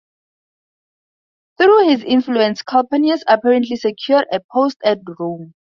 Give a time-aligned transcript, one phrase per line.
[1.59, 5.53] Through his influence Calpurnius apparently secured a post at Rome.